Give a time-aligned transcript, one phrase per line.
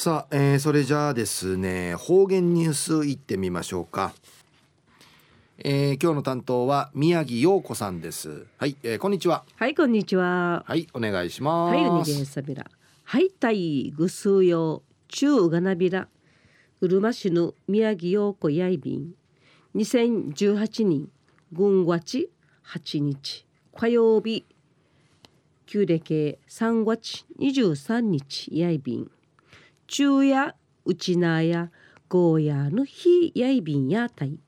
[0.00, 4.14] さあ、えー、それじゃあですね方言ニュースいってみましょうか、
[5.58, 8.46] えー、今日の担当は宮城陽子さんです。
[8.56, 9.44] はい、えー、こんにちは。
[9.56, 10.64] はいこんにちは。
[10.66, 11.76] はいお願いします。
[11.76, 12.64] はいおにげさびら
[13.04, 16.08] はいたいぐすうよ中がなびら。
[16.80, 19.12] うるま市の宮城陽子やいびん。
[19.76, 21.10] 2018年
[21.52, 22.30] 軍月
[22.64, 23.44] 8日
[23.76, 24.46] 火曜日
[25.66, 29.10] 旧暦3月23日やいびん
[29.92, 30.54] 中や
[30.84, 31.72] うちなや
[32.08, 34.38] ゴーヤーの日やいびんやたい。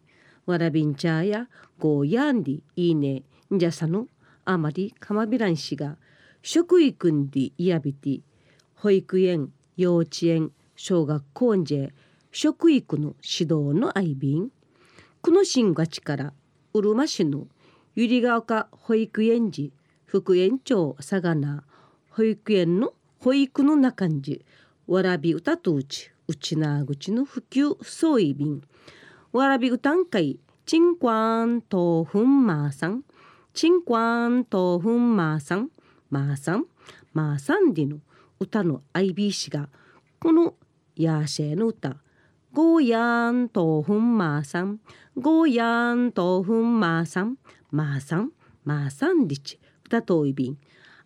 [0.46, 1.48] わらびんちゃや
[1.80, 3.24] ゴーヤンディいいね。
[3.52, 4.06] んじゃさの
[4.44, 5.98] あまりかまびらんしが
[6.42, 8.20] 食育んでいやびて
[8.76, 11.88] 保育園幼稚園小学校んじ
[12.30, 14.48] 食育の指導の愛便
[15.22, 16.32] この新がちから
[16.72, 17.48] うるま市の
[17.96, 19.72] ゆりが丘保育園児
[20.04, 21.64] 副園長さがな
[22.10, 24.44] 保育園の保育の中んじ
[24.86, 28.62] わらび歌とうちうちなぐちの普及そういびん
[29.32, 33.04] わらび歌んかいちんこんとふんまーさん
[33.52, 35.70] ちんこんとふんまーさん
[36.10, 36.66] まーさん
[37.12, 37.98] まーさんでの
[38.40, 39.68] 歌の IB が
[40.18, 40.54] この
[40.96, 41.96] ヤーシェの歌
[42.52, 44.80] ゴーヤンとふんまーさん
[45.16, 47.38] ゴーヤンとふんまーさん
[47.70, 48.32] まーさん
[48.64, 50.58] まーさんりち歌といびん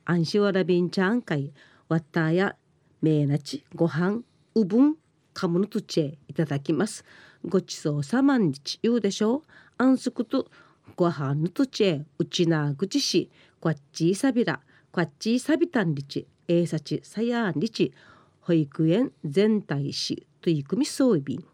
[0.04, 1.52] あんしわらびんちゃんかい
[1.88, 2.56] わったや
[3.02, 4.20] めいなちご飯
[4.54, 4.96] うぶん
[5.34, 7.04] かむのとちえいただきます。
[7.44, 9.42] ごちそうさまにち言うでしょう。
[9.78, 10.48] あんすくと
[10.96, 13.30] ご飯のとちえうちなぐちし
[13.60, 17.92] こっちいさびらこっちいさびたんりちえいさちさやんりち
[18.40, 21.44] 保育園全体しといくみそういびん。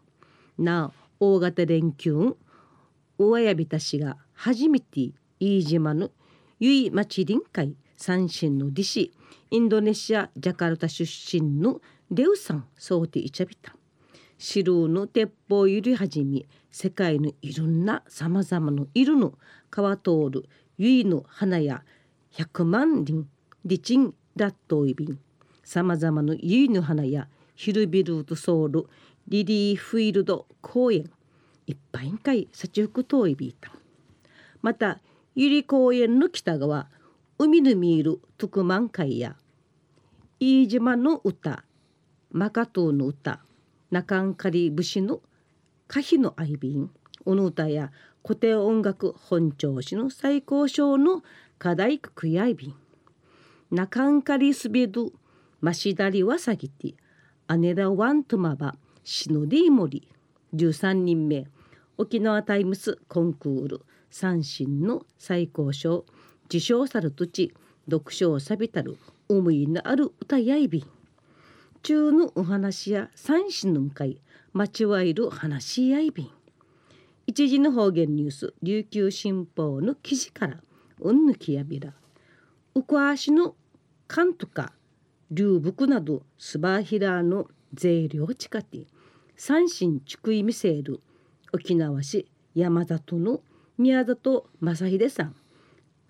[0.57, 2.35] な大型連休
[3.17, 6.11] 大やびたしが初めて飯島の
[6.59, 9.13] ゆい町臨海三神の弟子
[9.51, 11.81] インドネシアジャカルタ出身の
[12.11, 13.75] レウさんそうていちゃびた。
[14.37, 19.37] 白の鉄砲ゆりはじめ世界のいろんなさまざまの色の
[19.69, 20.45] 川通る
[20.77, 21.83] ゆいの花や
[22.31, 23.25] 百万輪
[23.63, 25.19] リチンラットイビン
[25.63, 28.87] さまざまのゆいの花やヒルビルとソウル
[29.29, 31.09] リリーフィールド公園
[31.67, 33.71] いっぱいんかい幸福遠いビータ
[34.61, 34.99] また
[35.35, 36.89] ゆり公園の北側
[37.45, 39.35] 海の見える徳満会や
[40.39, 41.65] 飯島の歌
[42.31, 43.41] マカトーの歌
[43.91, 45.19] 中んかり節の
[45.89, 46.89] 歌碑の愛瓶
[47.25, 47.91] おの歌や
[48.25, 51.21] 古典音楽本調子の最高賞の
[51.59, 52.75] 課題区やいびん
[53.71, 55.11] 中んかりすべど
[55.59, 56.95] ましだりわさぎて
[57.57, 60.07] 姉だワンとまばしのりもり
[60.55, 61.47] 13人目
[61.97, 66.05] 沖縄タイムスコンクール三振の最高賞
[66.45, 67.53] 受賞さる土地
[67.89, 70.83] 読書をさびたる思いのある歌やいびん。
[71.81, 74.19] 中のお話や三種の会
[74.53, 76.29] 待ちわいる話やいびん。
[77.25, 80.61] 一時の方言ニュース琉球新報の記事から
[80.99, 81.93] うんぬきやびら。
[82.75, 83.55] うこあしの
[84.07, 84.73] かんとか
[85.31, 88.87] 流木などスバヒラの税量近て
[89.35, 91.01] 三神竹井見せる
[91.51, 93.41] 沖縄市山里の
[93.77, 95.35] 宮里正秀さん。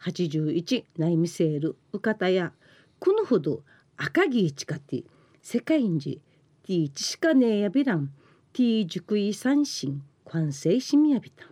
[0.03, 2.52] 81内見せるうかたや
[3.00, 3.64] このほど
[3.97, 5.03] 赤木近て
[5.41, 6.00] 世界に
[6.66, 8.08] ティーチしかねえやびらん
[8.53, 11.46] ティー熟意三神完成しみやびた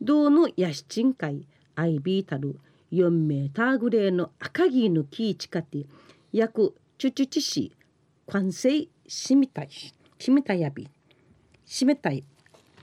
[0.00, 2.58] 道のやしちんかいアイビータル
[2.92, 5.86] 4名ターグレーの赤木のキーチカティ
[6.32, 7.72] 約チュチュチシ
[8.28, 10.88] 完成しみたいしみたやび
[11.64, 12.24] しめたい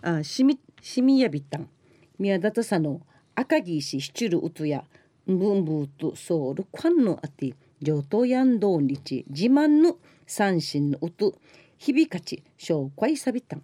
[0.02, 1.70] あしみしみやびたん
[2.18, 3.02] 宮田さの
[3.40, 4.84] 赤木ししちるうとや
[5.26, 9.96] んぶんぶとソウルカンのあて上等やんどんりち自慢の
[10.28, 11.34] 三振の音
[11.78, 13.64] 響かち紹介さびたん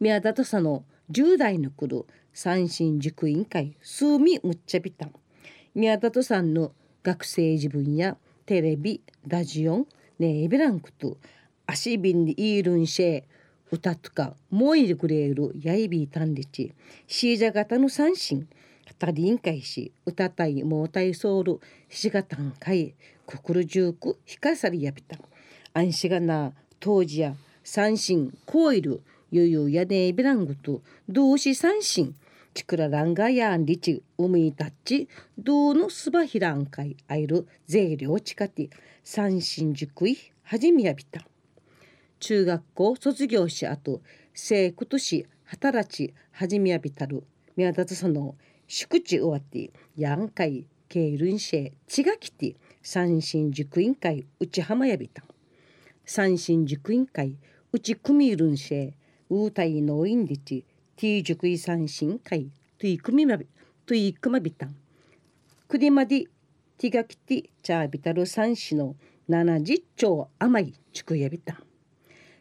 [0.00, 5.12] 宮田さの10代の頃三振塾委員会数味むっちゃびたん。
[5.74, 6.72] 宮田さんの
[7.02, 8.16] 学生自分や
[8.46, 9.86] テレビラジオン
[10.18, 11.18] ネーベランクと
[11.66, 13.24] 足瓶でいるんしえ
[13.70, 16.72] 歌とかもいでくれるやいびいたんりち
[17.06, 18.48] シージャ型の三振
[18.98, 22.94] たりんかいし歌たいもうたいソウルひしがたんかい
[23.26, 25.16] くくるじゅうくひかさりやびた。
[25.74, 32.14] あんしがな当時や三振コイルゆゆやねびらんぐと同志三振
[32.54, 38.70] ちくららんがやんりちうみたちどうのすばひらんかいあいる税量ちかて
[39.04, 41.20] 三振塾いはじめやびた。
[42.20, 44.00] 中学校卒業しあと
[44.34, 47.24] 生今年働ちはじめやびたる
[47.56, 48.36] 宮田その
[48.66, 55.22] 宿地終わってやんかいケイルンシェ血が来て三神塾委員会内浜やびた
[56.04, 57.36] 三神塾委員会
[57.72, 58.94] うち組みるんしえ
[59.28, 60.64] うたいのいんりち
[60.96, 63.46] ティー塾委三神会といくみまび
[63.86, 64.74] といくまびたん
[65.68, 66.24] くりまで
[66.78, 68.96] ティガキティチャービタル三子の
[69.28, 71.67] 70兆余りちくやびたん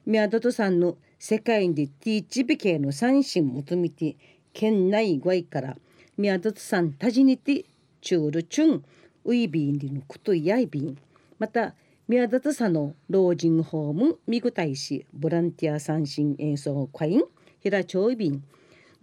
[0.08, 4.16] 宮里さんの世界でティーチビケの三神求めて
[4.54, 5.78] 県内外から
[6.18, 7.66] 宮里さんたじにて
[8.00, 8.86] チュールチュン
[9.26, 10.98] ウイビンリのことやいびん。
[11.38, 11.76] また
[12.08, 17.24] 宮里さんの老人ホームミグ大使ボランティア三振演奏会員
[17.60, 18.42] 平町便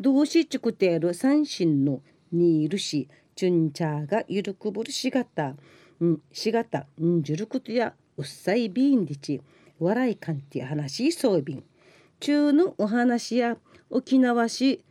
[0.01, 2.01] 同志チクテール三振の
[2.33, 9.43] ニールシチュンチャーがゆるくぶるしがたんしがたんじゅることやうっさいビーンリチ
[9.85, 11.65] 笑いかんて話しそうびん
[12.21, 13.57] 中のお話や
[13.91, 14.85] 沖縄市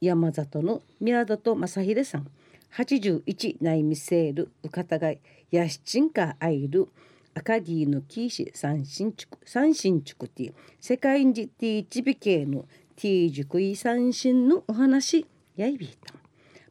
[0.00, 2.26] 山里の宮里正秀さん。
[2.72, 5.12] 81内見せるうかたが
[5.50, 6.88] やしちんかあいる
[7.34, 12.66] アカディのキーシ三新畜三新畜ティ世界にティーチビ系の
[12.96, 15.26] ティー塾イ三新のお話
[15.56, 16.14] やいびいた。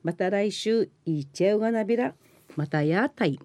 [0.03, 2.13] また来週いっちゃうがなびら。
[2.55, 3.39] またやたい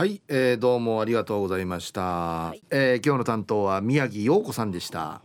[0.00, 5.20] はい、えー、どうもありがとうございました、はい、えー、今日の担当は宮城陽子さんでした